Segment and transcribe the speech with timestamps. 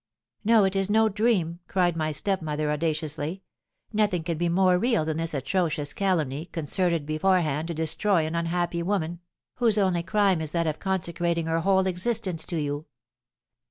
[0.43, 3.43] "'No, it is no dream!' cried my stepmother, audaciously;
[3.93, 8.81] 'nothing can be more real than this atrocious calumny, concerted beforehand to destroy an unhappy
[8.81, 9.19] woman,
[9.57, 12.87] whose only crime is that of consecrating her whole existence to you.